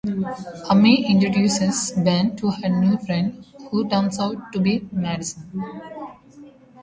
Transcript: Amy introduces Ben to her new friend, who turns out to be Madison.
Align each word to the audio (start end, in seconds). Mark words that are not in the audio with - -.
Amy 0.71 1.05
introduces 1.11 1.91
Ben 1.95 2.35
to 2.35 2.49
her 2.49 2.69
new 2.69 2.97
friend, 3.05 3.45
who 3.69 3.87
turns 3.87 4.17
out 4.17 4.51
to 4.51 4.59
be 4.59 4.89
Madison. 4.91 5.47